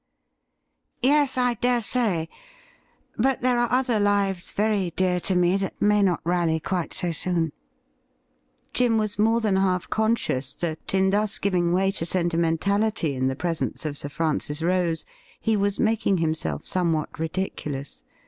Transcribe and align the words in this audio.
'Yes, 1.03 1.37
I 1.37 1.53
dare 1.53 1.83
say; 1.83 2.27
but 3.19 3.41
there 3.41 3.59
are 3.59 3.71
other 3.71 3.99
lives 3.99 4.51
very 4.51 4.89
dear 4.95 5.19
to 5.19 5.35
me 5.35 5.57
that 5.57 5.79
may 5.79 6.01
not 6.01 6.21
rally 6.25 6.59
quite 6.59 6.91
so 6.91 7.11
soon.' 7.11 7.51
Jim 8.73 8.97
was 8.97 9.19
more 9.19 9.41
than 9.41 9.57
half 9.57 9.91
conscious 9.91 10.55
that, 10.55 10.95
in 10.95 11.11
thus 11.11 11.37
giving 11.37 11.71
way 11.71 11.91
to 11.91 12.05
sentimentality 12.07 13.13
in 13.13 13.27
the 13.27 13.35
presence 13.35 13.85
of 13.85 13.95
Sir 13.95 14.09
Francis 14.09 14.63
Rose, 14.63 15.05
he 15.39 15.55
was 15.55 15.79
making 15.79 16.17
himself 16.17 16.65
somewhat 16.65 17.19
ridiculous. 17.19 18.01